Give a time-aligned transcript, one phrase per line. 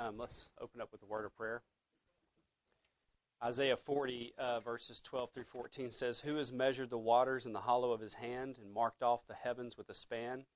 [0.00, 1.60] Um, let's open up with a word of prayer.
[3.44, 7.60] Isaiah 40, uh, verses 12 through 14 says, Who has measured the waters in the
[7.60, 10.46] hollow of his hand, and marked off the heavens with a span,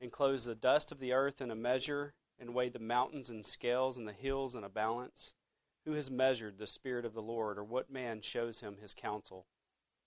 [0.00, 3.98] enclosed the dust of the earth in a measure, and weighed the mountains in scales
[3.98, 5.34] and the hills in a balance?
[5.84, 9.48] Who has measured the Spirit of the Lord, or what man shows him his counsel?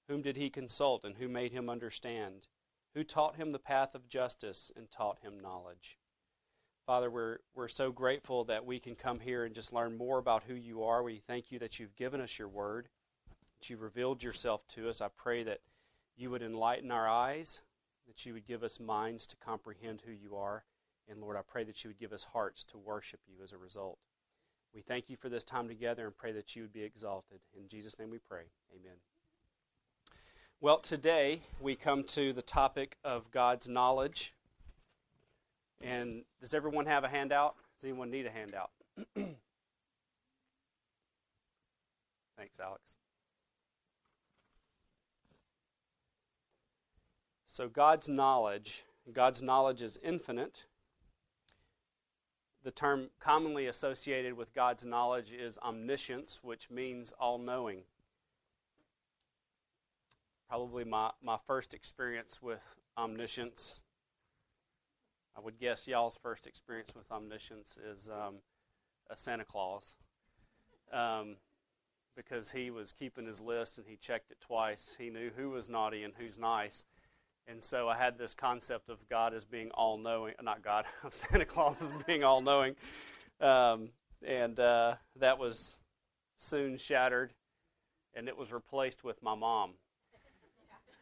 [0.08, 2.48] Whom did he consult, and who made him understand?
[2.94, 5.98] Who taught him the path of justice, and taught him knowledge?
[6.88, 10.44] Father, we're, we're so grateful that we can come here and just learn more about
[10.48, 11.04] who you are.
[11.04, 12.88] We thank you that you've given us your word,
[13.60, 15.02] that you've revealed yourself to us.
[15.02, 15.60] I pray that
[16.16, 17.62] you would enlighten our eyes,
[18.08, 20.64] that you would give us minds to comprehend who you are.
[21.10, 23.58] And Lord, I pray that you would give us hearts to worship you as a
[23.58, 23.98] result.
[24.74, 27.40] We thank you for this time together and pray that you would be exalted.
[27.60, 28.44] In Jesus' name we pray.
[28.74, 28.96] Amen.
[30.62, 34.34] Well, today we come to the topic of God's knowledge.
[35.82, 37.56] And does everyone have a handout?
[37.78, 38.72] Does anyone need a handout?
[42.38, 42.96] Thanks, Alex.
[47.46, 50.66] So, God's knowledge, God's knowledge is infinite.
[52.64, 57.84] The term commonly associated with God's knowledge is omniscience, which means all knowing.
[60.50, 63.82] Probably my, my first experience with omniscience
[65.38, 68.36] I would guess y'all's first experience with omniscience is um,
[69.10, 69.96] a Santa Claus.
[70.92, 71.36] Um,
[72.18, 74.98] because he was keeping his list and he checked it twice.
[75.00, 76.84] He knew who was naughty and who's nice.
[77.48, 81.46] And so I had this concept of God as being all knowing, not God, Santa
[81.46, 82.76] Claus as being all knowing.
[83.40, 83.90] Um,
[84.26, 85.82] and uh, that was
[86.36, 87.34] soon shattered,
[88.16, 89.74] and it was replaced with my mom,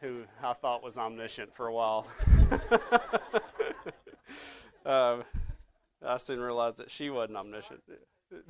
[0.02, 2.06] who I thought was omniscient for a while.
[4.86, 5.24] Um,
[6.06, 7.82] I soon realized that she wasn't omniscient.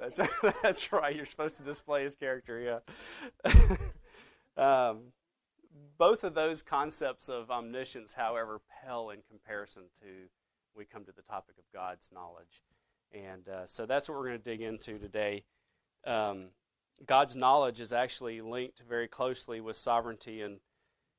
[0.00, 0.20] that's
[0.62, 1.14] that's right.
[1.14, 2.82] You're supposed to display his character,
[3.44, 3.52] yeah.
[4.90, 5.12] um,
[5.96, 10.06] both of those concepts of omniscience, however, pale in comparison to
[10.74, 12.62] we come to the topic of God's knowledge,
[13.12, 15.44] and uh, so that's what we're going to dig into today.
[16.06, 16.46] Um,
[17.06, 20.58] God's knowledge is actually linked very closely with sovereignty and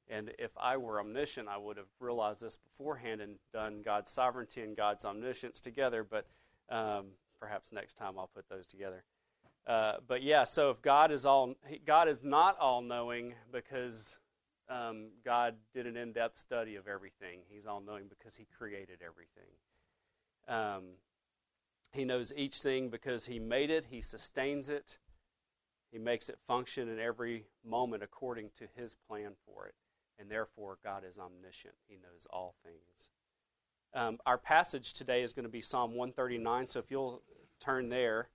[0.10, 4.62] and if I were omniscient, I would have realized this beforehand and done God's sovereignty
[4.62, 6.04] and God's omniscience together.
[6.04, 6.26] But
[6.70, 9.04] um, perhaps next time I'll put those together.
[9.68, 11.54] Uh, but yeah, so if God is all,
[11.86, 14.18] God is not all knowing because
[14.68, 17.42] um, God did an in-depth study of everything.
[17.48, 19.52] He's all knowing because He created everything.
[20.48, 20.84] Um,
[21.92, 23.86] he knows each thing because He made it.
[23.92, 24.98] He sustains it.
[25.92, 29.76] He makes it function in every moment according to His plan for it
[30.20, 31.76] and therefore God is omniscient.
[31.88, 33.10] He knows all things.
[33.94, 37.24] Um, our passage today is going to be Psalm 139, so if you'll
[37.60, 38.30] turn there,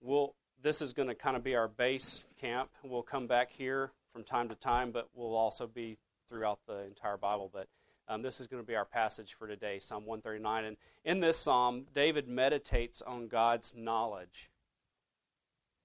[0.00, 2.70] we'll, this is going to kind of be our base camp.
[2.82, 5.96] We'll come back here from time to time, but we'll also be
[6.28, 7.50] throughout the entire Bible.
[7.52, 7.68] But
[8.06, 10.64] um, this is going to be our passage for today, Psalm 139.
[10.64, 14.50] And in this psalm, David meditates on God's knowledge.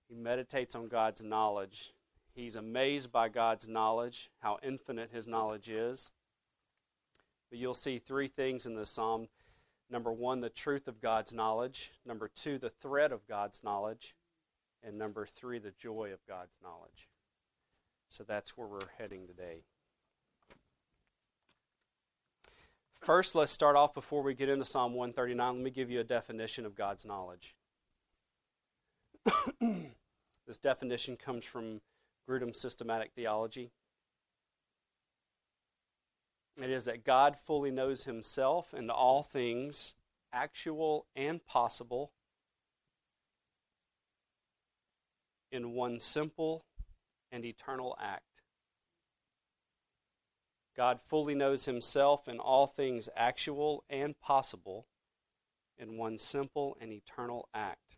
[0.09, 1.93] He meditates on God's knowledge.
[2.33, 6.11] He's amazed by God's knowledge, how infinite his knowledge is.
[7.49, 9.27] But you'll see three things in this psalm.
[9.89, 11.91] Number one, the truth of God's knowledge.
[12.05, 14.15] Number two, the threat of God's knowledge.
[14.83, 17.07] And number three, the joy of God's knowledge.
[18.09, 19.63] So that's where we're heading today.
[22.99, 25.55] First, let's start off before we get into Psalm 139.
[25.55, 27.53] Let me give you a definition of God's knowledge.
[29.61, 31.81] this definition comes from
[32.29, 33.71] Grudem Systematic Theology.
[36.61, 39.95] It is that God fully knows himself and all things,
[40.31, 42.11] actual and possible,
[45.51, 46.65] in one simple
[47.31, 48.41] and eternal act.
[50.75, 54.87] God fully knows himself and all things actual and possible
[55.77, 57.97] in one simple and eternal act.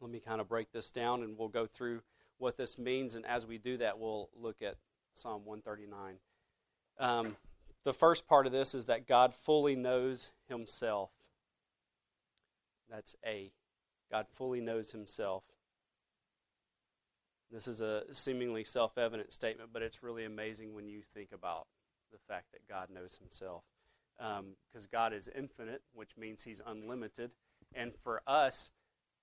[0.00, 2.02] Let me kind of break this down and we'll go through
[2.38, 4.76] what this means, and as we do that, we'll look at
[5.14, 6.16] Psalm 139.
[6.98, 7.36] Um,
[7.84, 11.10] the first part of this is that God fully knows Himself.
[12.90, 13.52] That's A.
[14.10, 15.44] God fully knows Himself.
[17.50, 21.66] This is a seemingly self evident statement, but it's really amazing when you think about
[22.12, 23.62] the fact that God knows Himself.
[24.18, 27.30] Because um, God is infinite, which means He's unlimited.
[27.74, 28.72] And for us,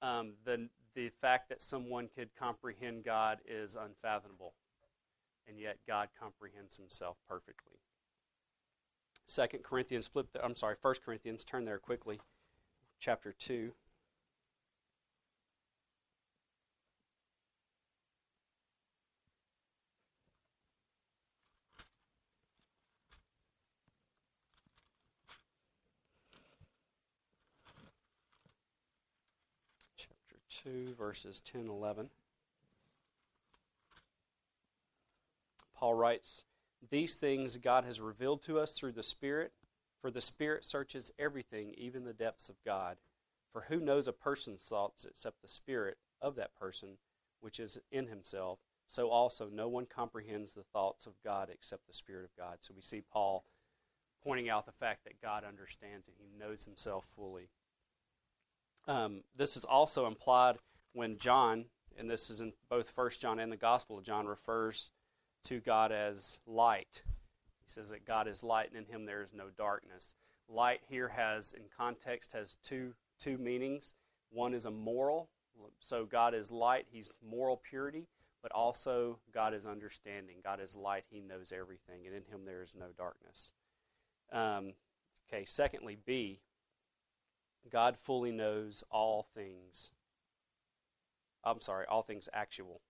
[0.01, 4.53] um, the, the fact that someone could comprehend God is unfathomable.
[5.47, 7.79] And yet God comprehends himself perfectly.
[9.25, 12.19] Second Corinthians, flip the, I'm sorry, First Corinthians, turn there quickly.
[12.99, 13.73] chapter 2.
[29.97, 32.09] Chapter 2, verses 10 11.
[35.75, 36.45] Paul writes,
[36.89, 39.51] These things God has revealed to us through the Spirit,
[40.01, 42.97] for the Spirit searches everything, even the depths of God.
[43.51, 46.97] For who knows a person's thoughts except the Spirit of that person
[47.41, 48.59] which is in himself?
[48.87, 52.57] So also no one comprehends the thoughts of God except the Spirit of God.
[52.61, 53.45] So we see Paul
[54.23, 57.49] pointing out the fact that God understands and he knows himself fully.
[58.87, 60.57] Um, this is also implied
[60.93, 61.65] when John,
[61.97, 64.91] and this is in both First John and the Gospel of John, refers
[65.45, 67.03] to God as light.
[67.05, 70.15] He says that God is light and in him there is no darkness.
[70.49, 73.93] Light here has, in context, has two, two meanings.
[74.31, 75.29] One is a moral,
[75.79, 78.07] so God is light, he's moral purity,
[78.41, 80.37] but also God is understanding.
[80.43, 83.53] God is light, he knows everything, and in him there is no darkness.
[84.31, 84.73] Um,
[85.27, 86.39] okay, secondly, B,
[87.71, 89.91] God fully knows all things.
[91.43, 92.81] I'm sorry, all things actual.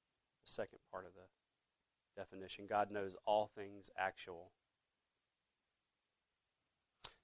[0.46, 2.66] The second part of the definition.
[2.68, 4.52] God knows all things actual.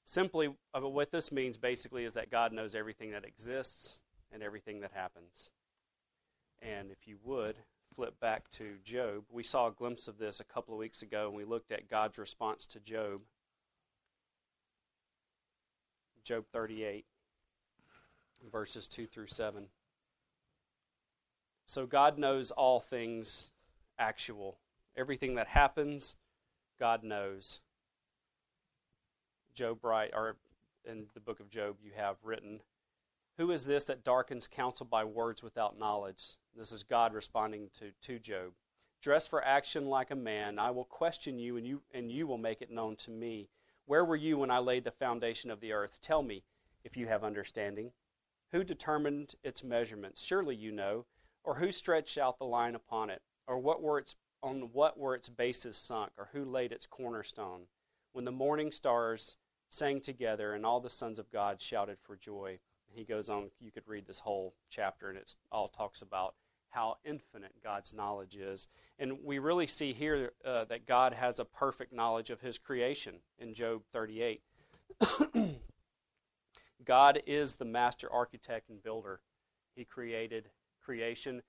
[0.04, 4.82] Simply, uh, what this means basically is that God knows everything that exists and everything
[4.82, 5.54] that happens.
[6.62, 7.58] And if you would,
[7.94, 9.26] flip back to Job.
[9.30, 11.90] We saw a glimpse of this a couple of weeks ago, and we looked at
[11.90, 13.22] God's response to Job.
[16.24, 17.06] Job 38,
[18.52, 19.68] verses 2 through 7.
[21.66, 23.52] So God knows all things
[23.98, 24.58] actual.
[24.98, 26.16] Everything that happens,
[26.80, 27.60] God knows.
[29.54, 30.38] Job write, or
[30.86, 32.62] in the book of Job, you have written,
[33.38, 36.38] Who is this that darkens counsel by words without knowledge?
[36.58, 38.54] This is God responding to, to Job.
[39.02, 40.60] Dress for action like a man.
[40.60, 43.50] I will question you and, you, and you will make it known to me.
[43.86, 46.02] Where were you when I laid the foundation of the earth?
[46.02, 46.44] Tell me,
[46.84, 47.92] if you have understanding.
[48.52, 50.24] Who determined its measurements?
[50.24, 51.06] Surely you know.
[51.44, 53.22] Or who stretched out the line upon it?
[53.48, 57.64] Or what were its on what were its bases sunk, or who laid its cornerstone?
[58.14, 59.36] When the morning stars
[59.70, 62.60] sang together and all the sons of God shouted for joy.
[62.92, 66.34] He goes on, you could read this whole chapter, and it all talks about
[66.70, 68.68] how infinite God's knowledge is.
[68.98, 73.16] And we really see here uh, that God has a perfect knowledge of his creation
[73.38, 74.42] in Job 38.
[76.86, 79.20] God is the master architect and builder.
[79.76, 80.50] He created
[80.84, 81.42] creation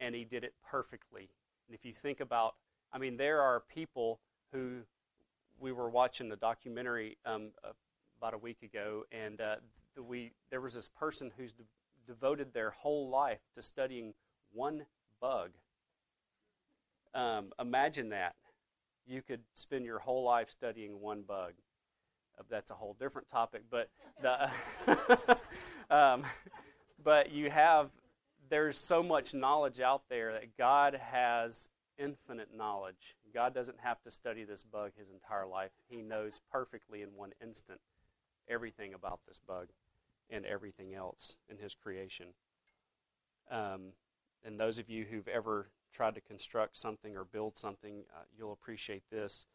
[0.00, 1.30] and he did it perfectly.
[1.68, 2.56] And if you think about,
[2.92, 4.20] I mean, there are people
[4.52, 4.80] who
[5.60, 7.50] we were watching a documentary um,
[8.18, 9.56] about a week ago, and uh,
[9.96, 11.64] we there was this person who's de-
[12.06, 14.14] devoted their whole life to studying
[14.52, 14.86] one
[15.20, 15.50] bug.
[17.14, 18.34] Um, imagine that.
[19.06, 21.52] You could spend your whole life studying one bug.
[22.50, 23.88] That's a whole different topic, but
[24.20, 24.50] the,
[25.90, 26.24] um,
[27.02, 27.90] but you have
[28.48, 33.16] there's so much knowledge out there that God has infinite knowledge.
[33.32, 35.70] God doesn't have to study this bug his entire life.
[35.88, 37.80] He knows perfectly in one instant
[38.48, 39.68] everything about this bug
[40.28, 42.26] and everything else in his creation.
[43.50, 43.92] Um,
[44.44, 48.52] and those of you who've ever tried to construct something or build something, uh, you'll
[48.52, 49.46] appreciate this.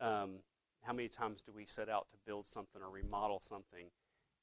[0.00, 0.36] Um,
[0.82, 3.86] how many times do we set out to build something or remodel something,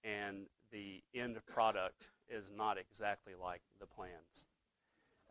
[0.03, 4.45] and the end product is not exactly like the plans?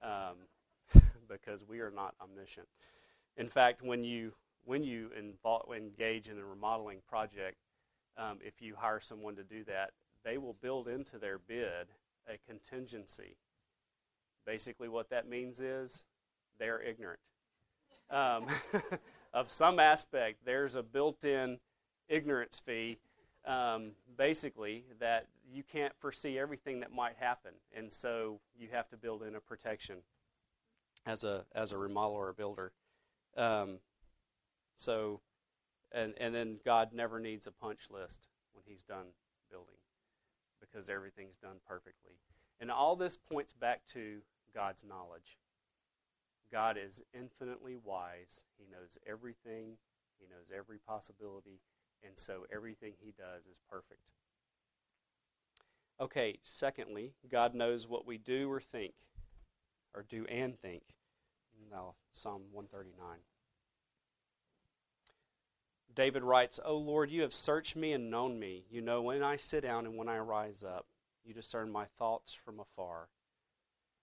[0.02, 2.68] Um, because we are not omniscient.
[3.36, 4.32] In fact, when you
[4.64, 7.56] when you involve, engage in a remodeling project,
[8.16, 9.90] um, if you hire someone to do that,
[10.24, 11.88] they will build into their bid
[12.28, 13.36] a contingency.
[14.46, 16.04] Basically, what that means is
[16.58, 17.20] they're ignorant.
[18.10, 18.46] Um,
[19.32, 21.58] of some aspect, there's a built in
[22.08, 22.98] ignorance fee,
[23.46, 27.52] um, basically, that you can't foresee everything that might happen.
[27.74, 29.96] And so you have to build in a protection
[31.06, 32.72] as a, as a remodeler or builder.
[33.36, 33.78] Um,
[34.76, 35.20] so,
[35.92, 39.06] and, and then God never needs a punch list when He's done
[39.50, 39.76] building
[40.60, 42.12] because everything's done perfectly.
[42.60, 44.18] And all this points back to
[44.54, 45.38] God's knowledge.
[46.52, 48.44] God is infinitely wise.
[48.58, 49.78] He knows everything,
[50.18, 51.60] He knows every possibility,
[52.04, 54.02] and so everything He does is perfect.
[56.00, 58.92] Okay, secondly, God knows what we do or think,
[59.94, 60.82] or do and think.
[61.70, 63.18] Now, Psalm 139.
[65.94, 68.64] David writes, O Lord, you have searched me and known me.
[68.70, 70.86] You know when I sit down and when I rise up.
[71.24, 73.08] You discern my thoughts from afar.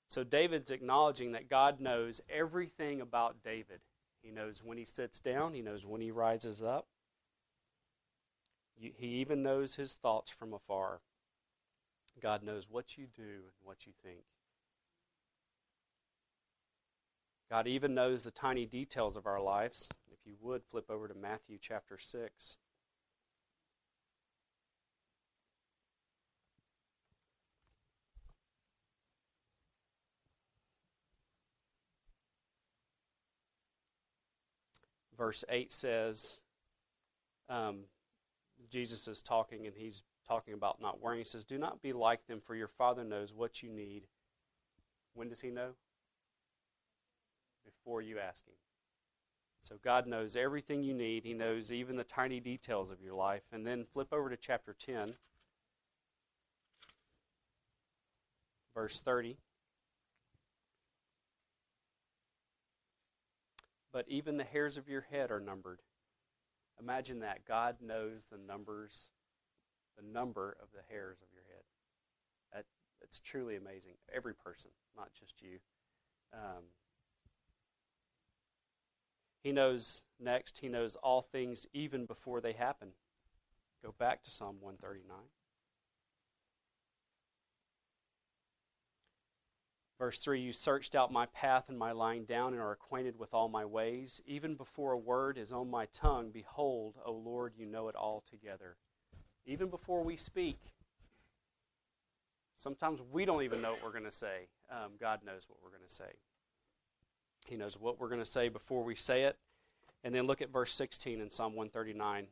[0.10, 3.80] So David's acknowledging that God knows everything about David.
[4.22, 6.88] He knows when he sits down, he knows when he rises up.
[8.76, 11.02] He even knows his thoughts from afar.
[12.22, 14.24] God knows what you do and what you think.
[17.50, 19.90] God even knows the tiny details of our lives.
[20.12, 22.58] If you would, flip over to Matthew chapter 6.
[35.20, 36.40] Verse 8 says,
[37.50, 37.82] um,
[38.72, 41.20] Jesus is talking and he's talking about not worrying.
[41.20, 44.04] He says, Do not be like them, for your Father knows what you need.
[45.14, 45.72] When does He know?
[47.66, 48.54] Before you ask Him.
[49.60, 51.26] So God knows everything you need.
[51.26, 53.44] He knows even the tiny details of your life.
[53.52, 55.16] And then flip over to chapter 10,
[58.74, 59.36] verse 30.
[63.92, 65.82] But even the hairs of your head are numbered.
[66.80, 67.46] Imagine that.
[67.46, 69.10] God knows the numbers,
[69.98, 71.64] the number of the hairs of your head.
[72.54, 72.66] That,
[73.02, 73.94] that's truly amazing.
[74.14, 75.60] Every person, not just you.
[76.34, 76.64] Um,
[79.44, 82.90] he knows next, he knows all things even before they happen.
[83.84, 85.18] Go back to Psalm 139.
[90.00, 93.34] Verse 3 You searched out my path and my lying down, and are acquainted with
[93.34, 94.22] all my ways.
[94.26, 98.24] Even before a word is on my tongue, behold, O Lord, you know it all
[98.30, 98.78] together.
[99.46, 100.58] Even before we speak,
[102.56, 104.48] sometimes we don't even know what we're going to say.
[104.72, 106.12] Um, God knows what we're going to say.
[107.48, 109.38] He knows what we're going to say before we say it.
[110.04, 112.28] And then look at verse 16 in Psalm 139.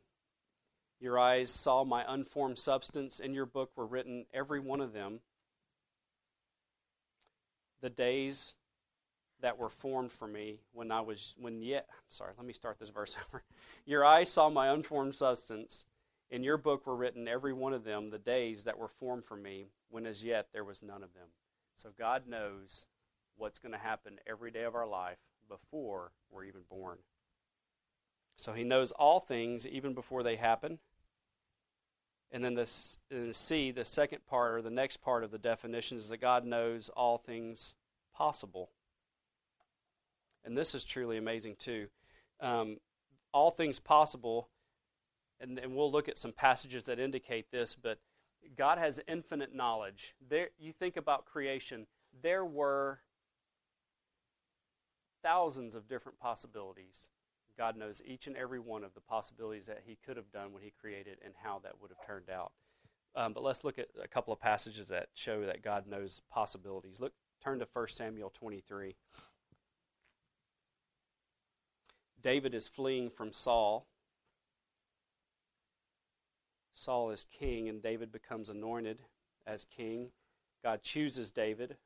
[1.00, 3.20] Your eyes saw my unformed substance.
[3.20, 5.20] In your book were written, every one of them,
[7.80, 8.56] the days
[9.40, 12.78] that were formed for me when I was, when yet, I'm sorry, let me start
[12.78, 13.42] this verse over.
[13.86, 15.86] Your eyes saw my unformed substance.
[16.30, 19.36] In your book were written, every one of them, the days that were formed for
[19.36, 21.28] me, when as yet there was none of them.
[21.76, 22.86] So God knows
[23.36, 25.18] what's going to happen every day of our life
[25.48, 26.98] before we're even born.
[28.36, 30.78] So he knows all things even before they happen.
[32.30, 35.96] And then this in C, the second part or the next part of the definition
[35.96, 37.74] is that God knows all things
[38.14, 38.70] possible.
[40.44, 41.88] And this is truly amazing too.
[42.40, 42.78] Um,
[43.32, 44.48] all things possible,
[45.40, 47.98] and, and we'll look at some passages that indicate this, but
[48.56, 50.14] God has infinite knowledge.
[50.26, 51.86] There, you think about creation,
[52.22, 53.00] there were
[55.22, 57.10] thousands of different possibilities.
[57.58, 60.62] God knows each and every one of the possibilities that He could have done when
[60.62, 62.52] He created and how that would have turned out.
[63.16, 67.00] Um, but let's look at a couple of passages that show that God knows possibilities.
[67.00, 67.12] Look,
[67.42, 68.94] turn to 1 Samuel 23.
[72.22, 73.86] David is fleeing from Saul.
[76.72, 79.02] Saul is king, and David becomes anointed
[79.46, 80.10] as king.
[80.62, 81.76] God chooses David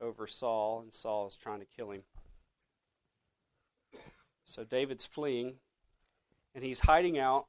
[0.00, 2.02] over Saul, and Saul is trying to kill him.
[4.52, 5.54] So David's fleeing,
[6.54, 7.46] and he's hiding out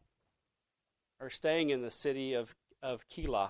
[1.20, 3.50] or staying in the city of, of Keilah,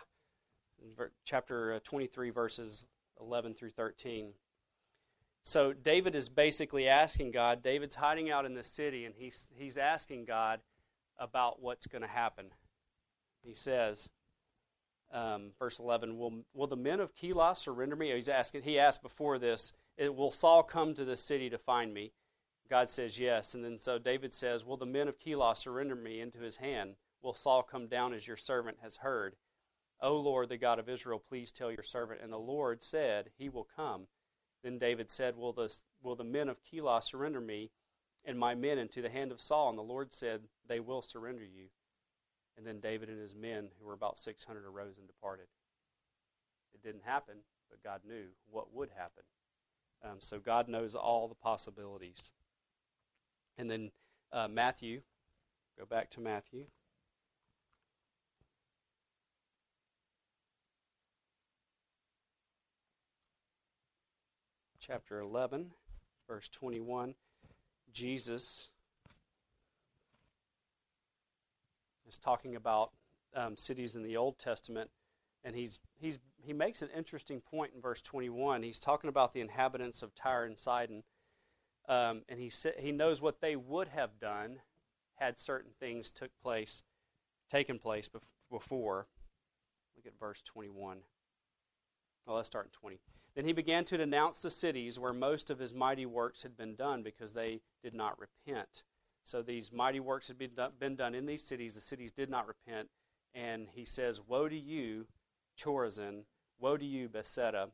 [1.23, 2.87] chapter uh, 23, verses
[3.21, 4.31] 11 through 13.
[5.43, 9.77] So David is basically asking God, David's hiding out in the city, and he's, he's
[9.77, 10.59] asking God
[11.19, 12.47] about what's going to happen.
[13.43, 14.09] He says,
[15.13, 18.13] um, verse 11, will, will the men of Keilah surrender me?
[18.15, 22.13] He's asking, he asked before this, will Saul come to the city to find me?
[22.69, 23.53] God says yes.
[23.53, 26.95] And then so David says, Will the men of Keilah surrender me into his hand?
[27.21, 29.35] Will Saul come down as your servant has heard?
[30.01, 32.19] O Lord, the God of Israel, please tell your servant.
[32.21, 34.07] And the Lord said, He will come.
[34.63, 37.71] Then David said, Will the, will the men of Keilah surrender me
[38.25, 39.69] and my men into the hand of Saul?
[39.69, 41.67] And the Lord said, They will surrender you.
[42.57, 45.47] And then David and his men, who were about 600, arose and departed.
[46.73, 47.37] It didn't happen,
[47.69, 49.23] but God knew what would happen.
[50.03, 52.31] Um, so God knows all the possibilities.
[53.57, 53.91] And then
[54.31, 55.01] uh, Matthew,
[55.77, 56.65] go back to Matthew.
[64.79, 65.71] Chapter 11,
[66.27, 67.15] verse 21.
[67.93, 68.69] Jesus
[72.07, 72.91] is talking about
[73.35, 74.89] um, cities in the Old Testament,
[75.43, 78.63] and he's, he's, he makes an interesting point in verse 21.
[78.63, 81.03] He's talking about the inhabitants of Tyre and Sidon
[81.87, 84.59] um, and he sa- he knows what they would have done
[85.15, 86.83] had certain things took place,
[87.51, 89.07] taken place bef- before.
[89.95, 90.99] Look at verse 21.
[92.25, 92.99] Well, let's start in 20.
[93.35, 96.75] Then he began to denounce the cities where most of his mighty works had been
[96.75, 98.83] done because they did not repent.
[99.23, 101.75] So these mighty works had been done in these cities.
[101.75, 102.89] The cities did not repent.
[103.33, 105.07] And he says, Woe to you,
[105.57, 106.23] Chorazin!
[106.59, 107.69] Woe to you, Bethsaida!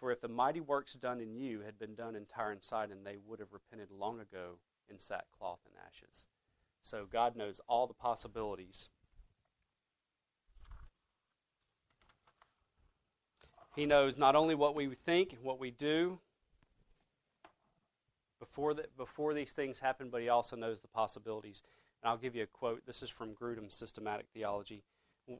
[0.00, 3.04] For if the mighty works done in you had been done in Tyre and Sidon,
[3.04, 6.26] they would have repented long ago in sackcloth and ashes.
[6.80, 8.88] So God knows all the possibilities.
[13.76, 16.18] He knows not only what we think, what we do
[18.38, 21.62] before, the, before these things happen, but he also knows the possibilities.
[22.02, 22.86] And I'll give you a quote.
[22.86, 24.82] This is from Grudem's Systematic Theology.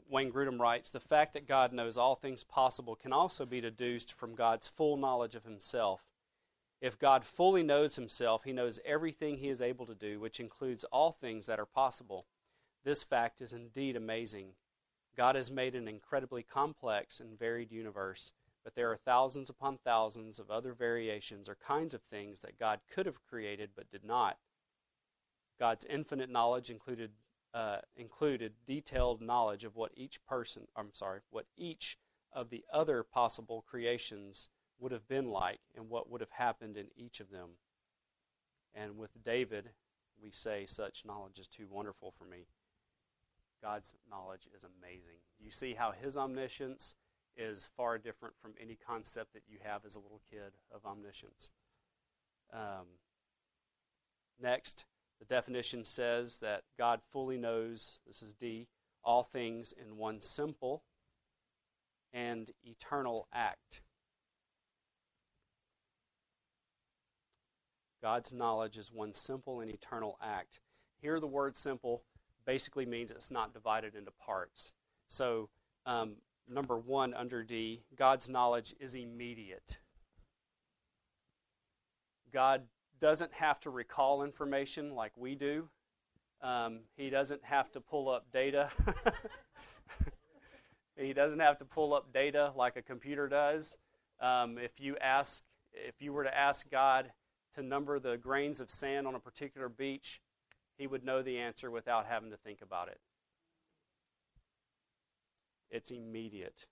[0.09, 4.13] Wayne Grudem writes The fact that God knows all things possible can also be deduced
[4.13, 6.03] from God's full knowledge of himself.
[6.81, 10.85] If God fully knows himself, he knows everything he is able to do, which includes
[10.85, 12.27] all things that are possible.
[12.85, 14.55] This fact is indeed amazing.
[15.17, 18.33] God has made an incredibly complex and varied universe,
[18.65, 22.81] but there are thousands upon thousands of other variations or kinds of things that God
[22.91, 24.39] could have created but did not.
[25.59, 27.11] God's infinite knowledge included
[27.53, 31.99] uh, included detailed knowledge of what each person, I'm sorry, what each
[32.33, 36.87] of the other possible creations would have been like and what would have happened in
[36.97, 37.51] each of them.
[38.75, 39.71] And with David,
[40.23, 42.47] we say, such knowledge is too wonderful for me.
[43.63, 45.19] God's knowledge is amazing.
[45.39, 46.95] You see how his omniscience
[47.37, 51.51] is far different from any concept that you have as a little kid of omniscience.
[52.53, 52.87] Um,
[54.41, 54.85] next,
[55.21, 58.69] the definition says that God fully knows, this is D,
[59.05, 60.83] all things in one simple
[62.13, 63.83] and eternal act.
[68.03, 70.61] God's knowledge is one simple and eternal act.
[71.01, 72.03] Here, the word simple
[72.47, 74.73] basically means it's not divided into parts.
[75.07, 75.51] So,
[75.85, 76.17] um,
[76.49, 79.79] number one under D, God's knowledge is immediate.
[82.33, 82.63] God
[83.01, 85.69] doesn't have to recall information like we do.
[86.43, 88.71] Um, he doesn't have to pull up data.
[90.97, 93.79] he doesn't have to pull up data like a computer does.
[94.21, 97.11] Um, if you ask, if you were to ask God,
[97.53, 100.21] to number the grains of sand on a particular beach,
[100.79, 103.01] he would know the answer without having to think about it.
[105.71, 106.67] It's immediate.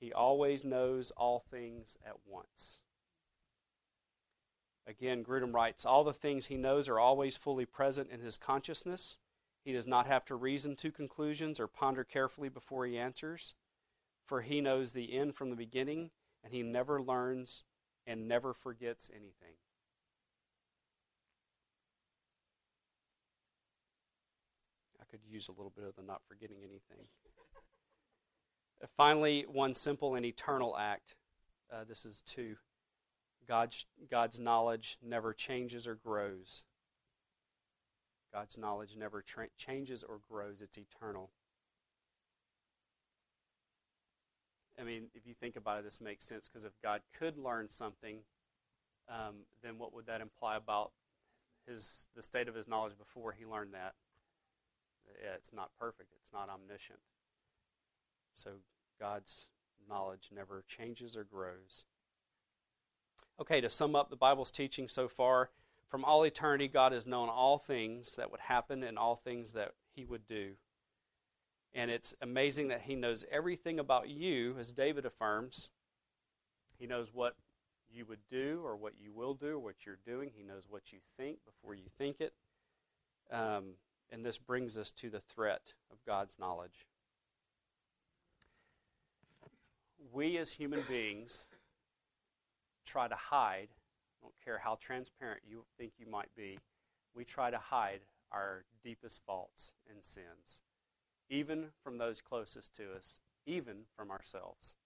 [0.00, 2.80] He always knows all things at once.
[4.88, 9.18] Again, Grudem writes All the things he knows are always fully present in his consciousness.
[9.62, 13.54] He does not have to reason to conclusions or ponder carefully before he answers,
[14.24, 16.10] for he knows the end from the beginning,
[16.42, 17.64] and he never learns
[18.06, 19.56] and never forgets anything.
[24.98, 27.06] I could use a little bit of the not forgetting anything.
[28.80, 31.16] Uh, finally, one simple and eternal act.
[31.72, 32.54] Uh, this is two.
[33.48, 36.64] God's, God's knowledge never changes or grows.
[38.32, 41.30] God's knowledge never tra- changes or grows, it's eternal.
[44.78, 47.68] I mean, if you think about it, this makes sense because if God could learn
[47.70, 48.18] something,
[49.08, 50.92] um, then what would that imply about
[51.66, 53.94] his the state of his knowledge before he learned that?
[55.22, 56.12] Yeah, it's not perfect.
[56.20, 57.00] It's not omniscient.
[58.34, 58.50] So
[59.00, 59.48] God's
[59.88, 61.84] knowledge never changes or grows.
[63.40, 65.50] Okay, to sum up the Bible's teaching so far,
[65.88, 69.72] from all eternity, God has known all things that would happen and all things that
[69.94, 70.52] He would do.
[71.74, 75.70] And it's amazing that he knows everything about you, as David affirms.
[76.78, 77.36] He knows what
[77.90, 80.30] you would do or what you will do or what you're doing.
[80.34, 82.32] He knows what you think before you think it.
[83.30, 83.74] Um,
[84.10, 86.86] and this brings us to the threat of God's knowledge.
[90.12, 91.44] We as human beings
[92.88, 96.58] try to hide, I don't care how transparent you think you might be,
[97.14, 98.00] we try to hide
[98.32, 100.62] our deepest faults and sins
[101.30, 104.76] even from those closest to us, even from ourselves.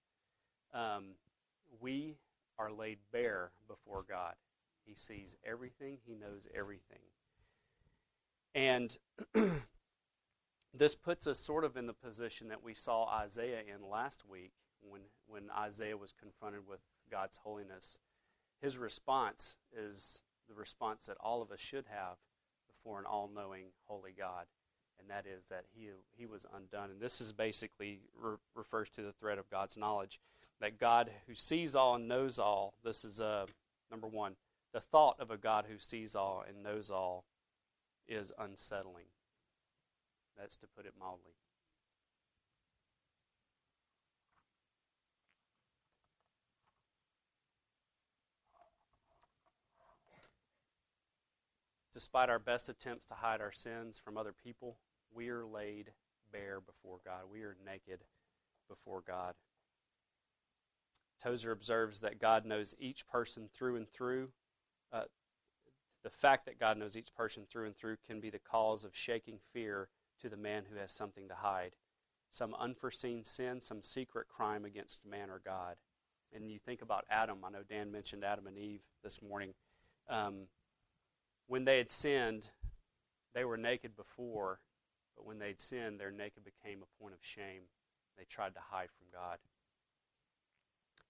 [0.74, 1.14] Um,
[1.80, 2.16] we
[2.58, 4.34] are laid bare before God.
[4.84, 6.98] He sees everything, He knows everything.
[8.54, 8.96] And
[10.74, 14.52] this puts us sort of in the position that we saw Isaiah in last week
[14.80, 16.80] when, when Isaiah was confronted with
[17.12, 17.98] God's holiness.
[18.60, 22.16] His response is the response that all of us should have
[22.66, 24.46] before an all knowing, holy God
[25.02, 26.90] and that is that he he was undone.
[26.90, 30.20] And this is basically re- refers to the threat of God's knowledge,
[30.60, 32.74] that God who sees all and knows all.
[32.84, 33.46] This is uh,
[33.90, 34.36] number one.
[34.72, 37.24] The thought of a God who sees all and knows all
[38.08, 39.06] is unsettling.
[40.38, 41.34] That's to put it mildly.
[51.92, 54.78] Despite our best attempts to hide our sins from other people,
[55.14, 55.92] we are laid
[56.32, 57.22] bare before God.
[57.30, 58.00] We are naked
[58.68, 59.34] before God.
[61.22, 64.30] Tozer observes that God knows each person through and through.
[64.92, 65.04] Uh,
[66.02, 68.96] the fact that God knows each person through and through can be the cause of
[68.96, 69.88] shaking fear
[70.20, 71.72] to the man who has something to hide.
[72.30, 75.76] Some unforeseen sin, some secret crime against man or God.
[76.34, 77.38] And you think about Adam.
[77.44, 79.52] I know Dan mentioned Adam and Eve this morning.
[80.08, 80.46] Um,
[81.52, 82.48] when they had sinned,
[83.34, 84.58] they were naked before,
[85.14, 87.64] but when they'd sinned, their naked became a point of shame.
[88.16, 89.36] They tried to hide from God.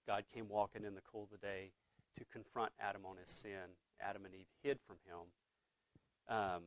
[0.05, 1.71] God came walking in the cool of the day
[2.17, 3.79] to confront Adam on his sin.
[4.01, 6.35] Adam and Eve hid from him.
[6.37, 6.63] Um,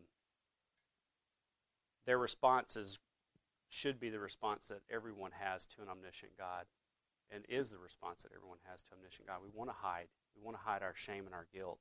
[2.07, 2.99] their responses
[3.69, 6.65] should be the response that everyone has to an omniscient God,
[7.31, 9.41] and is the response that everyone has to omniscient God.
[9.43, 10.07] We want to hide.
[10.35, 11.79] We want to hide our shame and our guilt.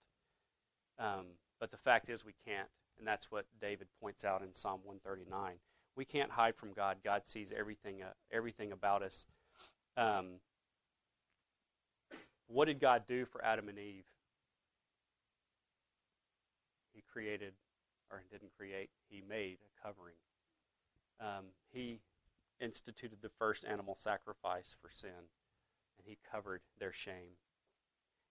[1.00, 2.68] Um, but the fact is, we can't.
[2.98, 5.56] And that's what David points out in Psalm 139.
[5.96, 6.98] We can't hide from God.
[7.04, 9.26] God sees everything, uh, everything about us.
[9.98, 10.40] Um,
[12.48, 14.06] what did God do for Adam and Eve?
[16.94, 17.54] He created,
[18.12, 20.16] or didn't create, He made a covering.
[21.20, 22.00] Um, he
[22.60, 25.10] instituted the first animal sacrifice for sin,
[25.98, 27.38] and He covered their shame.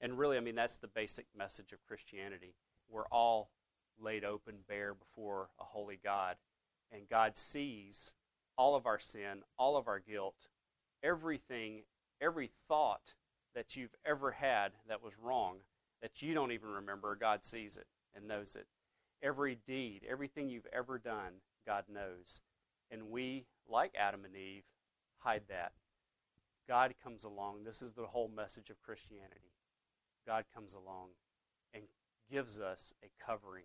[0.00, 2.54] And really, I mean, that's the basic message of Christianity.
[2.88, 3.50] We're all
[4.00, 6.36] laid open bare before a holy God,
[6.92, 8.14] and God sees
[8.56, 10.48] all of our sin, all of our guilt,
[11.02, 11.82] everything,
[12.20, 13.14] every thought
[13.54, 15.58] that you've ever had that was wrong,
[16.02, 18.66] that you don't even remember, God sees it and knows it.
[19.22, 22.42] Every deed, everything you've ever done, God knows.
[22.90, 24.64] And we, like Adam and Eve,
[25.18, 25.72] hide that.
[26.68, 27.64] God comes along.
[27.64, 29.52] This is the whole message of Christianity.
[30.26, 31.08] God comes along
[32.30, 33.64] gives us a covering.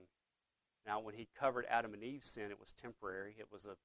[0.86, 3.36] Now, when he covered Adam and Eve's sin, it was temporary.
[3.40, 3.76] It was a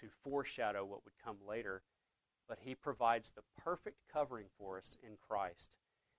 [0.00, 1.82] to foreshadow what would come later.
[2.48, 5.76] But he provides the perfect covering for us in Christ.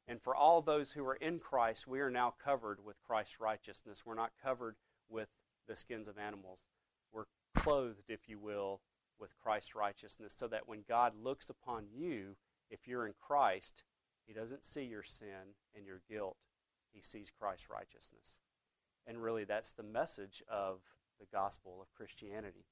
[0.07, 4.05] And for all those who are in Christ, we are now covered with Christ's righteousness.
[4.05, 4.75] We're not covered
[5.09, 5.29] with
[5.67, 6.65] the skins of animals.
[7.13, 7.25] We're
[7.55, 8.81] clothed, if you will,
[9.19, 12.35] with Christ's righteousness, so that when God looks upon you,
[12.69, 13.83] if you're in Christ,
[14.27, 16.37] he doesn't see your sin and your guilt.
[16.91, 18.39] He sees Christ's righteousness.
[19.07, 20.81] And really, that's the message of
[21.19, 22.65] the gospel of Christianity.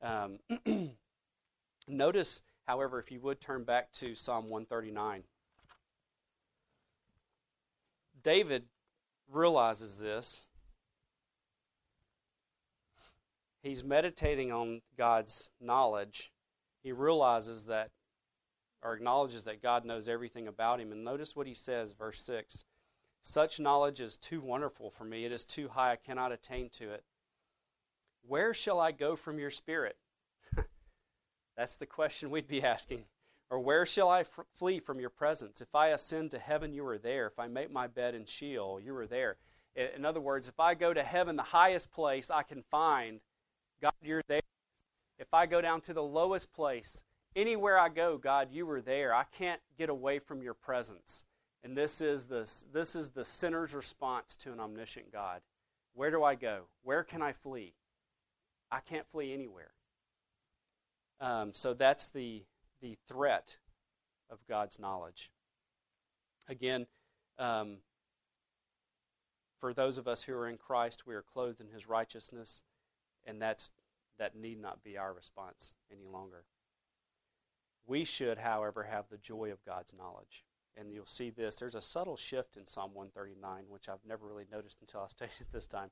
[0.00, 0.38] Um,
[1.88, 5.24] notice, however, if you would turn back to Psalm 139,
[8.22, 8.64] David
[9.28, 10.48] realizes this.
[13.62, 16.32] He's meditating on God's knowledge.
[16.82, 17.90] He realizes that
[18.82, 20.90] or acknowledges that God knows everything about him.
[20.90, 22.64] And notice what he says, verse 6
[23.22, 26.90] Such knowledge is too wonderful for me, it is too high, I cannot attain to
[26.90, 27.04] it.
[28.26, 29.96] Where shall I go from your spirit?
[31.56, 33.04] That's the question we'd be asking.
[33.50, 35.60] Or where shall I f- flee from your presence?
[35.60, 37.26] If I ascend to heaven, you are there.
[37.26, 39.36] If I make my bed in Sheol, you are there.
[39.74, 43.20] In other words, if I go to heaven, the highest place I can find,
[43.80, 44.40] God, you're there.
[45.18, 47.04] If I go down to the lowest place,
[47.34, 49.14] Anywhere I go, God, you are there.
[49.14, 51.24] I can't get away from your presence.
[51.64, 55.42] And this is the, this is the sinner's response to an omniscient God.
[55.94, 56.62] Where do I go?
[56.82, 57.74] Where can I flee?
[58.70, 59.70] I can't flee anywhere.
[61.20, 62.42] Um, so that's the,
[62.80, 63.58] the threat
[64.28, 65.30] of God's knowledge.
[66.48, 66.86] Again,
[67.38, 67.76] um,
[69.60, 72.62] for those of us who are in Christ, we are clothed in his righteousness,
[73.24, 73.70] and that's,
[74.18, 76.44] that need not be our response any longer.
[77.86, 80.44] We should, however, have the joy of God's knowledge.
[80.76, 81.56] And you'll see this.
[81.56, 85.32] There's a subtle shift in Psalm 139, which I've never really noticed until I studied
[85.40, 85.90] it this time.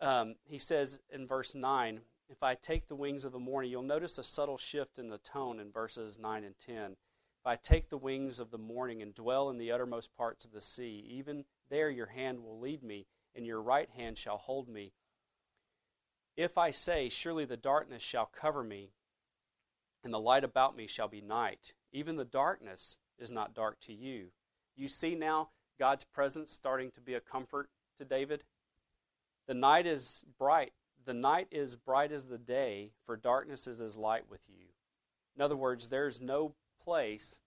[0.00, 3.82] Um, he says in verse 9, If I take the wings of the morning, you'll
[3.82, 6.96] notice a subtle shift in the tone in verses 9 and 10.
[7.40, 10.52] If I take the wings of the morning and dwell in the uttermost parts of
[10.52, 14.68] the sea, even there your hand will lead me, and your right hand shall hold
[14.68, 14.92] me.
[16.36, 18.90] If I say, Surely the darkness shall cover me,
[20.04, 21.74] and the light about me shall be night.
[21.92, 24.26] Even the darkness is not dark to you.
[24.76, 28.44] You see now God's presence starting to be a comfort to David.
[29.46, 30.72] The night is bright.
[31.04, 34.66] The night is bright as the day, for darkness is as light with you.
[35.36, 36.54] In other words, there's no
[36.84, 37.40] place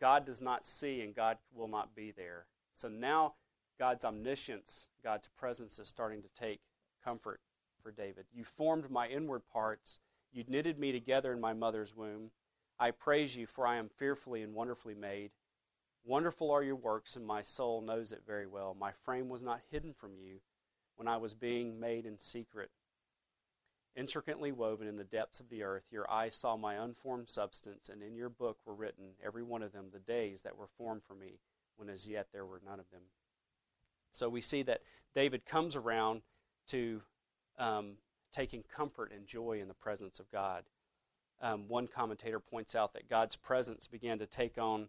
[0.00, 2.46] God does not see and God will not be there.
[2.72, 3.34] So now
[3.78, 6.60] God's omniscience, God's presence is starting to take
[7.04, 7.40] comfort
[7.82, 8.26] for David.
[8.32, 10.00] You formed my inward parts.
[10.32, 12.30] You knitted me together in my mother's womb.
[12.80, 15.30] I praise you, for I am fearfully and wonderfully made.
[16.04, 18.76] Wonderful are your works, and my soul knows it very well.
[18.78, 20.40] My frame was not hidden from you
[20.96, 22.70] when I was being made in secret.
[23.96, 28.02] Intricately woven in the depths of the earth, your eyes saw my unformed substance, and
[28.02, 31.14] in your book were written, every one of them, the days that were formed for
[31.14, 31.40] me,
[31.76, 33.02] when as yet there were none of them.
[34.12, 34.82] So we see that
[35.14, 36.22] David comes around
[36.68, 37.02] to
[37.58, 37.94] um,
[38.32, 40.64] taking comfort and joy in the presence of God.
[41.40, 44.88] Um, one commentator points out that God's presence began to take on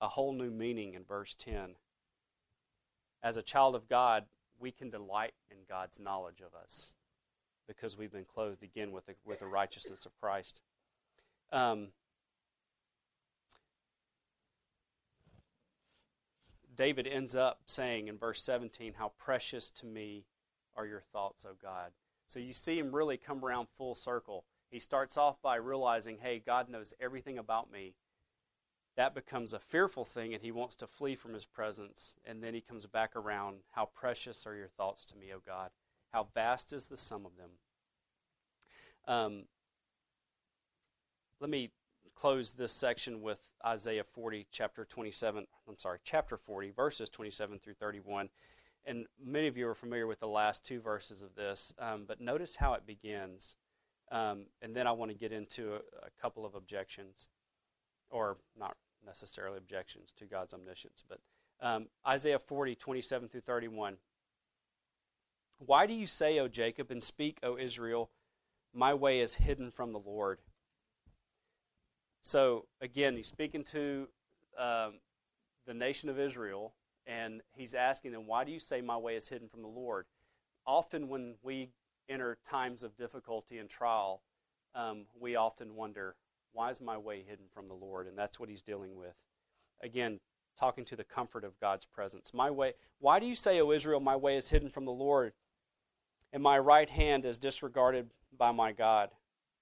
[0.00, 1.76] a whole new meaning in verse 10.
[3.22, 4.24] As a child of God,
[4.58, 6.94] we can delight in God's knowledge of us
[7.66, 10.60] because we've been clothed again with the, with the righteousness of Christ.
[11.52, 11.88] Um,
[16.74, 20.24] David ends up saying in verse 17, How precious to me
[20.76, 21.92] are your thoughts, O God.
[22.26, 24.44] So you see him really come around full circle.
[24.72, 27.92] He starts off by realizing, hey, God knows everything about me.
[28.96, 32.14] That becomes a fearful thing, and he wants to flee from his presence.
[32.24, 35.70] And then he comes back around, How precious are your thoughts to me, O God.
[36.10, 37.50] How vast is the sum of them.
[39.06, 39.44] Um,
[41.38, 41.70] let me
[42.14, 45.46] close this section with Isaiah 40, chapter 27.
[45.68, 48.30] I'm sorry, chapter 40, verses 27 through 31
[48.84, 52.20] and many of you are familiar with the last two verses of this, um, but
[52.20, 53.54] notice how it begins.
[54.12, 57.28] Um, and then I want to get into a, a, couple of objections,
[58.10, 61.18] or not necessarily objections to God's omniscience, but
[61.62, 63.96] um, Isaiah 40, 27 through 31.
[65.64, 68.10] Why do you say, O Jacob, and speak, O Israel,
[68.74, 70.40] my way is hidden from the Lord?
[72.20, 74.08] So, again, he's speaking to
[74.58, 74.94] um,
[75.66, 76.74] the nation of Israel
[77.06, 80.06] and he's asking them, Why do you say my way is hidden from the Lord?
[80.66, 81.70] Often, when we
[82.12, 84.22] enter times of difficulty and trial,
[84.74, 86.16] um, we often wonder,
[86.52, 88.06] Why is my way hidden from the Lord?
[88.06, 89.14] And that's what he's dealing with.
[89.82, 90.20] Again,
[90.58, 92.32] talking to the comfort of God's presence.
[92.34, 95.32] My way, why do you say, O Israel, my way is hidden from the Lord,
[96.32, 99.10] and my right hand is disregarded by my God?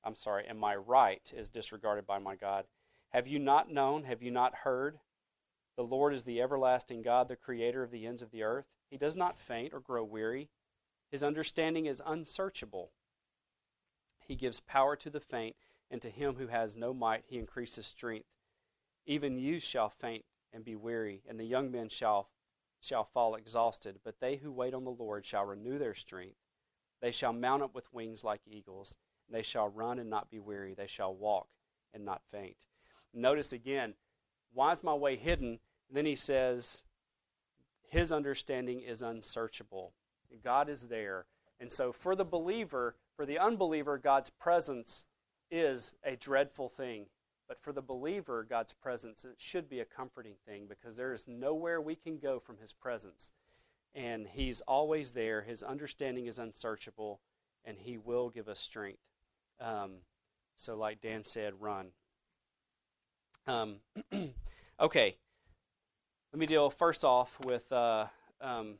[0.04, 2.64] I'm sorry, and my right is disregarded by my God.
[3.10, 4.04] Have you not known?
[4.04, 4.98] Have you not heard?
[5.76, 8.68] The Lord is the everlasting God, the creator of the ends of the earth.
[8.90, 10.48] He does not faint or grow weary.
[11.11, 12.92] His understanding is unsearchable.
[14.27, 15.57] He gives power to the faint,
[15.90, 18.29] and to him who has no might he increases strength.
[19.07, 22.29] Even youth shall faint and be weary, and the young men shall,
[22.81, 23.99] shall fall exhausted.
[24.05, 26.37] But they who wait on the Lord shall renew their strength.
[27.01, 28.94] They shall mount up with wings like eagles.
[29.29, 30.75] They shall run and not be weary.
[30.75, 31.49] They shall walk
[31.92, 32.66] and not faint.
[33.12, 33.94] Notice again,
[34.53, 35.59] why is my way hidden?
[35.90, 36.85] then he says,
[37.88, 39.92] His understanding is unsearchable.
[40.42, 41.26] God is there.
[41.58, 45.04] And so for the believer, for the unbeliever, God's presence
[45.50, 47.06] is a dreadful thing.
[47.48, 51.26] But for the believer, God's presence it should be a comforting thing because there is
[51.26, 53.32] nowhere we can go from His presence.
[53.94, 55.42] And He's always there.
[55.42, 57.20] His understanding is unsearchable,
[57.64, 59.02] and He will give us strength.
[59.60, 59.96] Um,
[60.54, 61.88] so, like Dan said, run.
[63.48, 63.78] Um,
[64.80, 65.16] okay,
[66.32, 68.06] let me deal first off with uh,
[68.40, 68.74] um,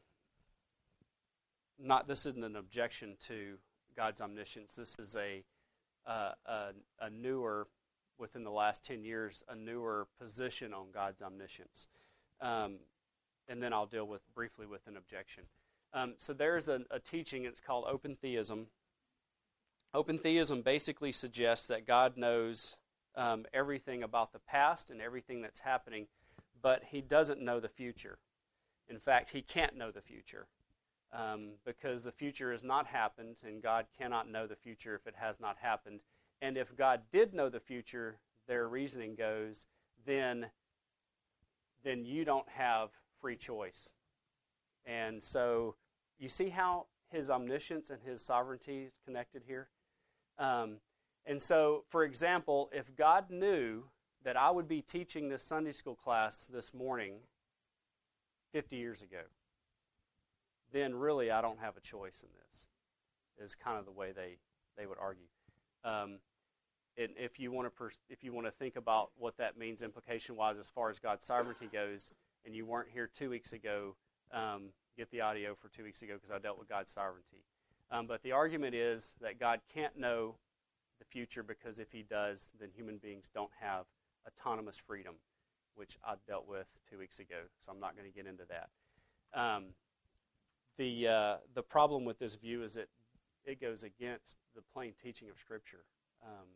[1.83, 2.09] not.
[2.09, 3.59] This isn't an objection to
[3.97, 4.75] God's omniscience.
[4.77, 5.43] This is a,
[6.07, 6.69] uh, a,
[7.01, 7.66] a newer,
[8.19, 11.87] within the last ten years, a newer position on God's omniscience.
[12.40, 12.77] Um,
[13.49, 15.45] and then I'll deal with briefly with an objection.
[15.93, 17.45] Um, so there's a, a teaching.
[17.45, 18.66] It's called open theism.
[19.93, 22.77] Open theism basically suggests that God knows
[23.16, 26.07] um, everything about the past and everything that's happening
[26.62, 28.19] but he doesn't know the future.
[28.88, 30.47] In fact, he can't know the future
[31.12, 35.14] um, because the future has not happened, and God cannot know the future if it
[35.18, 36.01] has not happened.
[36.42, 39.66] And if God did know the future, their reasoning goes,
[40.07, 40.46] then,
[41.85, 43.90] then you don't have free choice.
[44.87, 45.77] And so
[46.18, 49.68] you see how his omniscience and his sovereignty is connected here?
[50.38, 50.77] Um,
[51.27, 53.85] and so, for example, if God knew
[54.25, 57.16] that I would be teaching this Sunday school class this morning
[58.53, 59.23] 50 years ago,
[60.72, 62.66] then really I don't have a choice in this,
[63.38, 64.38] is kind of the way they,
[64.76, 65.26] they would argue.
[65.85, 66.18] Um,
[66.96, 69.83] and if you want to pers- if you want to think about what that means
[69.83, 72.12] implication wise as far as God's sovereignty goes,
[72.44, 73.96] and you weren't here two weeks ago,
[74.33, 77.44] um, get the audio for two weeks ago because I dealt with God's sovereignty.
[77.90, 80.37] Um, but the argument is that God can't know
[80.98, 83.87] the future because if He does, then human beings don't have
[84.26, 85.14] autonomous freedom,
[85.74, 88.68] which I dealt with two weeks ago, so I'm not going to get into that.
[89.38, 89.66] Um,
[90.78, 92.88] the, uh, the problem with this view is that
[93.44, 95.85] it goes against the plain teaching of Scripture.
[96.22, 96.46] Um,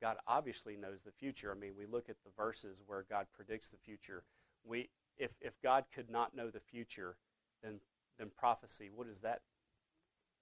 [0.00, 1.52] God obviously knows the future.
[1.54, 4.24] I mean, we look at the verses where God predicts the future.
[4.64, 7.16] We, if, if God could not know the future,
[7.62, 7.80] then,
[8.18, 9.42] then prophecy, what is that,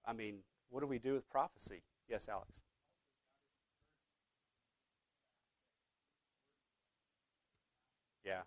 [0.06, 0.38] I mean,
[0.70, 1.82] what do we do with prophecy?
[2.08, 2.62] Yes, Alex.
[8.24, 8.42] Yeah.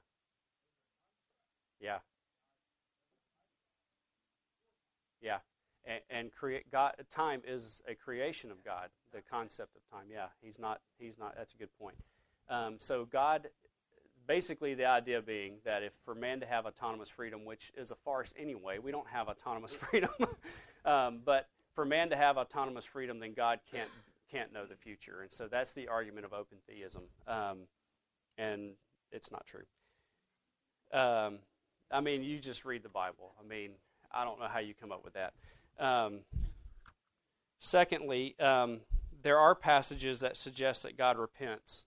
[1.80, 2.00] Yeah.
[5.26, 5.40] Yeah.
[5.86, 10.08] And, and create God time is a creation of God, the concept of time.
[10.12, 11.96] Yeah, he's not he's not that's a good point.
[12.50, 13.50] Um, so God
[14.28, 17.96] basically the idea being that if for man to have autonomous freedom, which is a
[17.96, 20.10] farce anyway, we don't have autonomous freedom.
[20.86, 23.90] um, but for man to have autonomous freedom, then God can't
[24.32, 27.60] can't know the future, and so that's the argument of open theism, um,
[28.38, 28.72] and
[29.12, 29.66] it's not true.
[30.92, 31.40] Um,
[31.92, 33.34] I mean, you just read the Bible.
[33.40, 33.72] I mean,
[34.16, 35.34] I don't know how you come up with that.
[35.78, 36.20] Um,
[37.60, 38.80] secondly, um,
[39.22, 41.84] there are passages that suggest that God repents.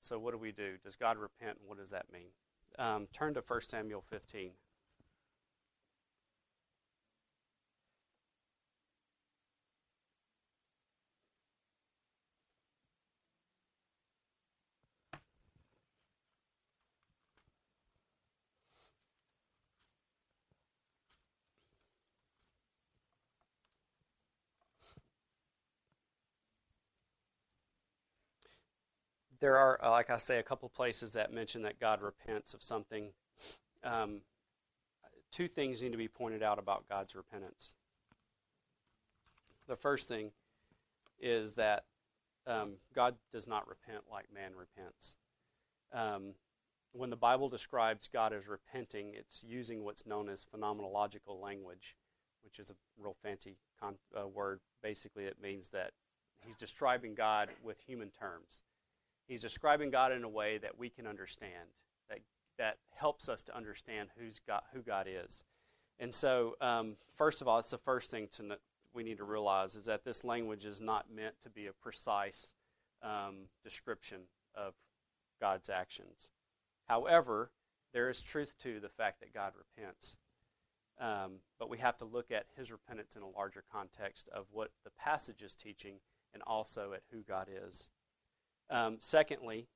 [0.00, 0.74] So, what do we do?
[0.84, 1.58] Does God repent?
[1.60, 2.30] And what does that mean?
[2.78, 4.52] Um, turn to 1 Samuel 15.
[29.40, 32.62] There are, uh, like I say, a couple places that mention that God repents of
[32.62, 33.12] something.
[33.84, 34.22] Um,
[35.30, 37.74] two things need to be pointed out about God's repentance.
[39.68, 40.32] The first thing
[41.20, 41.84] is that
[42.46, 45.16] um, God does not repent like man repents.
[45.92, 46.34] Um,
[46.92, 51.96] when the Bible describes God as repenting, it's using what's known as phenomenological language,
[52.42, 54.60] which is a real fancy con- uh, word.
[54.82, 55.92] Basically, it means that
[56.40, 58.62] he's describing God with human terms.
[59.28, 61.68] He's describing God in a way that we can understand,
[62.08, 62.20] that,
[62.56, 65.44] that helps us to understand who's God, who God is.
[66.00, 68.58] And so, um, first of all, it's the first thing to
[68.94, 72.54] we need to realize is that this language is not meant to be a precise
[73.02, 74.22] um, description
[74.54, 74.74] of
[75.40, 76.30] God's actions.
[76.88, 77.50] However,
[77.92, 80.16] there is truth to the fact that God repents.
[81.00, 84.70] Um, but we have to look at his repentance in a larger context of what
[84.84, 86.00] the passage is teaching
[86.34, 87.88] and also at who God is.
[88.70, 89.66] Um, secondly,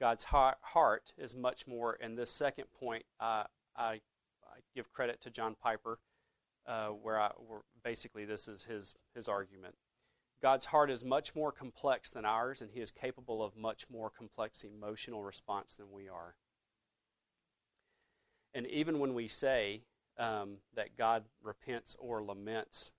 [0.00, 3.44] God's heart is much more, and this second point, uh,
[3.76, 4.00] I,
[4.44, 5.98] I, give credit to John Piper,
[6.66, 9.76] uh, where, I, where basically this is his, his argument.
[10.42, 14.10] God's heart is much more complex than ours, and he is capable of much more
[14.10, 16.34] complex emotional response than we are.
[18.52, 19.82] And even when we say
[20.18, 22.90] um, that God repents or laments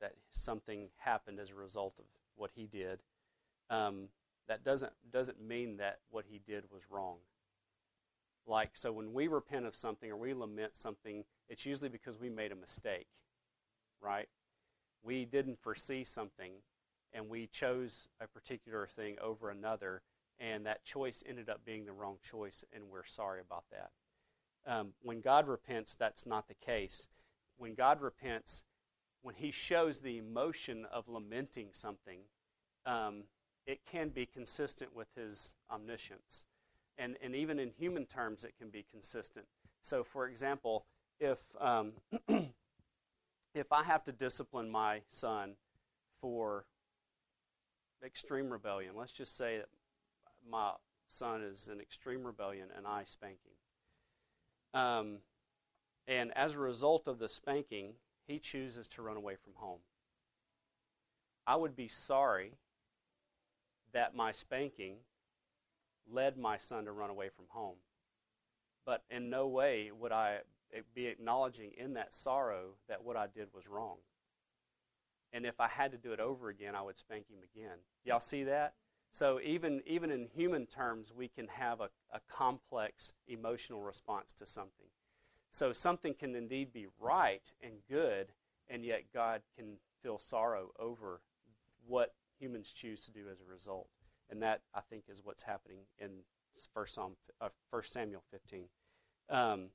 [0.00, 2.04] that something happened as a result of
[2.36, 3.00] what he did,
[3.70, 4.08] um,
[4.48, 7.16] that doesn't doesn't mean that what he did was wrong.
[8.46, 12.28] Like so, when we repent of something or we lament something, it's usually because we
[12.28, 13.08] made a mistake,
[14.02, 14.28] right?
[15.02, 16.52] We didn't foresee something,
[17.12, 20.02] and we chose a particular thing over another,
[20.38, 23.90] and that choice ended up being the wrong choice, and we're sorry about that.
[24.66, 27.08] Um, when God repents, that's not the case.
[27.56, 28.64] When God repents,
[29.22, 32.20] when He shows the emotion of lamenting something,
[32.86, 33.24] um,
[33.66, 36.44] it can be consistent with his omniscience.
[36.98, 39.46] And, and even in human terms, it can be consistent.
[39.80, 40.86] So, for example,
[41.18, 41.92] if, um,
[43.54, 45.54] if I have to discipline my son
[46.20, 46.66] for
[48.04, 49.68] extreme rebellion, let's just say that
[50.48, 50.72] my
[51.06, 54.80] son is in extreme rebellion and I spank him.
[54.80, 55.18] Um,
[56.06, 57.94] and as a result of the spanking,
[58.26, 59.80] he chooses to run away from home.
[61.46, 62.52] I would be sorry
[63.94, 64.96] that my spanking
[66.12, 67.76] led my son to run away from home.
[68.84, 70.40] But in no way would I
[70.94, 73.96] be acknowledging in that sorrow that what I did was wrong.
[75.32, 77.78] And if I had to do it over again, I would spank him again.
[78.04, 78.74] Y'all see that?
[79.10, 84.46] So even even in human terms, we can have a, a complex emotional response to
[84.46, 84.88] something.
[85.50, 88.32] So something can indeed be right and good,
[88.68, 91.20] and yet God can feel sorrow over
[91.86, 93.88] what humans choose to do as a result.
[94.30, 96.10] And that, I think, is what's happening in
[96.72, 98.68] 1, Psalm, uh, 1 Samuel 15.
[99.28, 99.70] Um,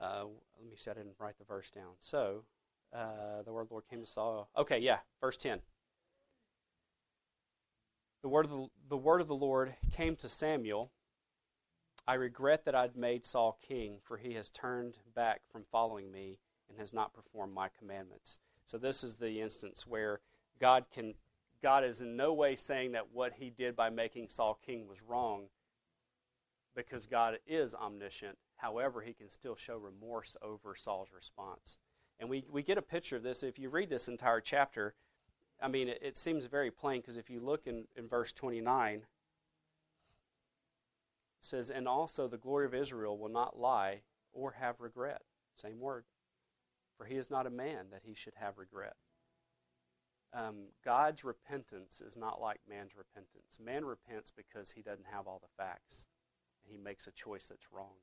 [0.00, 0.24] uh,
[0.60, 1.94] let me see, I didn't write the verse down.
[2.00, 2.44] So,
[2.92, 4.48] uh, the word of the Lord came to Saul.
[4.56, 5.60] Okay, yeah, verse 10.
[8.22, 10.90] The word, of the, the word of the Lord came to Samuel.
[12.08, 16.38] I regret that I'd made Saul king, for he has turned back from following me
[16.68, 18.38] and has not performed my commandments.
[18.64, 20.20] So, this is the instance where
[20.60, 21.14] God can
[21.62, 25.02] God is in no way saying that what he did by making Saul king was
[25.02, 25.46] wrong
[26.74, 28.38] because God is omniscient.
[28.56, 31.78] However, he can still show remorse over Saul's response.
[32.20, 33.42] And we, we get a picture of this.
[33.42, 34.94] If you read this entire chapter,
[35.60, 38.94] I mean, it, it seems very plain because if you look in, in verse 29,
[38.98, 39.04] it
[41.40, 44.02] says, And also the glory of Israel will not lie
[44.32, 45.22] or have regret.
[45.54, 46.04] Same word.
[46.96, 48.94] For he is not a man that he should have regret.
[50.36, 53.58] Um, God's repentance is not like man's repentance.
[53.64, 56.04] Man repents because he doesn't have all the facts,
[56.62, 57.94] and he makes a choice that's wrong.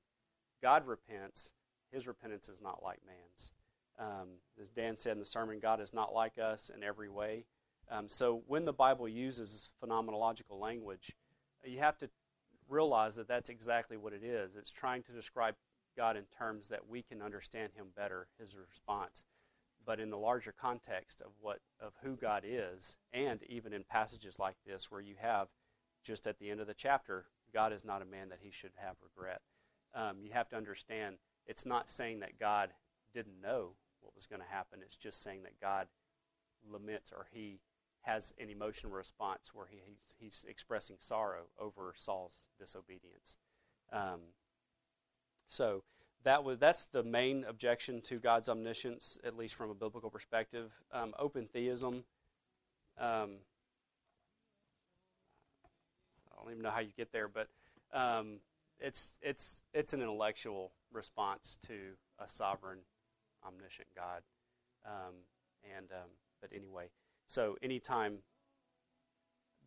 [0.61, 1.53] God repents,
[1.91, 3.51] his repentance is not like man's.
[3.99, 4.29] Um,
[4.59, 7.45] as Dan said in the sermon, God is not like us in every way.
[7.91, 11.15] Um, so when the Bible uses phenomenological language,
[11.63, 12.09] you have to
[12.67, 14.55] realize that that's exactly what it is.
[14.55, 15.55] It's trying to describe
[15.95, 19.25] God in terms that we can understand Him better, His response.
[19.85, 24.39] But in the larger context of what of who God is, and even in passages
[24.39, 25.49] like this where you have
[26.03, 28.71] just at the end of the chapter, God is not a man that He should
[28.75, 29.41] have regret.
[29.93, 32.69] Um, you have to understand it's not saying that God
[33.13, 34.79] didn't know what was going to happen.
[34.81, 35.87] It's just saying that God
[36.69, 37.59] laments or He
[38.03, 43.37] has an emotional response where he, he's, he's expressing sorrow over Saul's disobedience.
[43.91, 44.19] Um,
[45.47, 45.83] so
[46.23, 50.71] that was that's the main objection to God's omniscience, at least from a biblical perspective.
[50.91, 52.03] Um, open theism.
[52.99, 53.37] Um,
[56.31, 57.47] I don't even know how you get there, but
[57.93, 58.39] um,
[58.79, 61.73] it's it's it's an intellectual response to
[62.19, 62.79] a sovereign,
[63.45, 64.21] omniscient God.
[64.85, 65.15] Um,
[65.77, 66.09] and um,
[66.41, 66.89] but anyway,
[67.25, 68.19] so anytime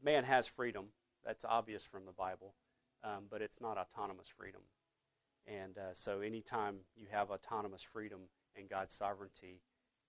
[0.03, 0.87] man has freedom,
[1.25, 2.55] that's obvious from the Bible,
[3.03, 4.61] um, but it's not autonomous freedom.
[5.47, 8.21] And uh, so anytime you have autonomous freedom
[8.57, 9.61] and God's sovereignty,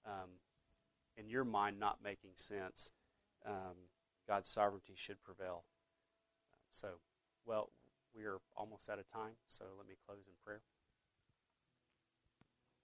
[0.06, 0.30] um,
[1.16, 2.92] in your mind not making sense,
[3.46, 3.76] um,
[4.28, 5.64] God's sovereignty should prevail.
[6.72, 6.88] So,
[7.46, 7.70] well,
[8.16, 10.62] we are almost out of time, so let me close in prayer.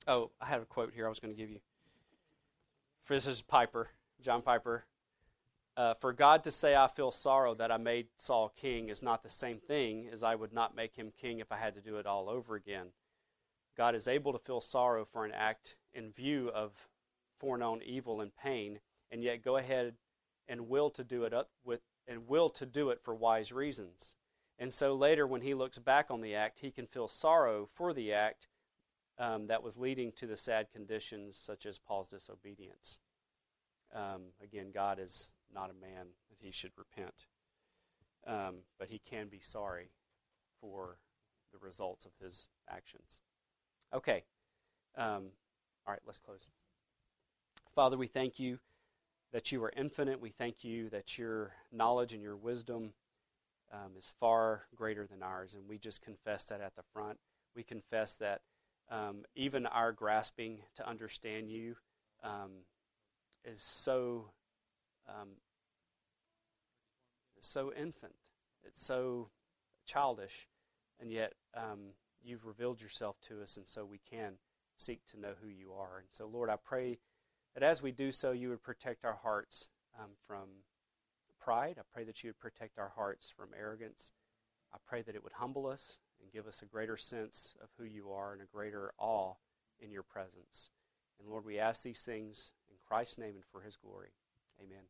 [0.08, 1.60] Oh, I had a quote here I was going to give you.
[3.08, 3.90] This is Piper.
[4.22, 4.86] John Piper.
[5.76, 9.24] Uh, for God to say, I feel sorrow that I made Saul king is not
[9.24, 11.98] the same thing as I would not make him king if I had to do
[11.98, 12.90] it all over again.
[13.76, 16.88] God is able to feel sorrow for an act in view of
[17.40, 18.80] foreknown evil and pain,
[19.12, 19.96] and yet go ahead
[20.48, 24.16] and will to do it up with and will to do it for wise reasons.
[24.60, 27.94] And so later, when he looks back on the act, he can feel sorrow for
[27.94, 28.48] the act
[29.18, 33.00] um, that was leading to the sad conditions, such as Paul's disobedience.
[33.94, 37.26] Um, again, God is not a man that he should repent,
[38.26, 39.92] um, but he can be sorry
[40.60, 40.98] for
[41.52, 43.22] the results of his actions.
[43.94, 44.24] Okay.
[44.96, 45.32] Um,
[45.86, 46.48] all right, let's close.
[47.76, 48.60] Father, we thank you
[49.32, 50.22] that you are infinite.
[50.22, 52.94] We thank you that your knowledge and your wisdom
[53.72, 57.18] um, is far greater than ours, and we just confess that at the front.
[57.56, 58.42] We confess that
[58.90, 61.76] um, even our grasping to understand you
[62.24, 62.66] um,
[63.44, 64.30] is so
[65.08, 65.30] um,
[67.40, 68.16] so infant.
[68.64, 69.30] It's so
[69.86, 70.48] childish,
[71.00, 71.94] and yet um,
[72.24, 74.34] you've revealed yourself to us, and so we can
[74.78, 76.00] seek to know who you are.
[76.00, 77.00] And so, Lord, I pray
[77.54, 79.68] that as we do so, you would protect our hearts
[80.00, 80.48] um, from
[81.40, 81.76] pride.
[81.78, 84.12] I pray that you would protect our hearts from arrogance.
[84.74, 87.84] I pray that it would humble us and give us a greater sense of who
[87.84, 89.34] you are and a greater awe
[89.80, 90.72] in your presence.
[91.20, 94.14] And Lord, we ask these things in Christ's name and for his glory.
[94.60, 94.88] Amen.